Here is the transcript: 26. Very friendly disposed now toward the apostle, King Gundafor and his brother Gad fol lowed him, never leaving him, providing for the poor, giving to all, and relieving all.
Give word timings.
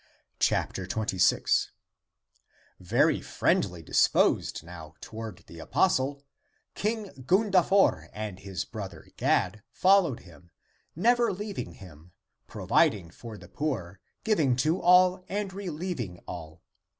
26. 0.39 1.69
Very 2.79 3.21
friendly 3.21 3.83
disposed 3.83 4.63
now 4.63 4.95
toward 4.99 5.43
the 5.45 5.59
apostle, 5.59 6.25
King 6.73 7.11
Gundafor 7.21 8.09
and 8.11 8.39
his 8.39 8.65
brother 8.65 9.09
Gad 9.15 9.61
fol 9.71 10.01
lowed 10.01 10.21
him, 10.21 10.49
never 10.95 11.31
leaving 11.31 11.73
him, 11.73 12.13
providing 12.47 13.11
for 13.11 13.37
the 13.37 13.47
poor, 13.47 13.99
giving 14.23 14.55
to 14.55 14.81
all, 14.81 15.23
and 15.29 15.53
relieving 15.53 16.17
all. 16.27 16.63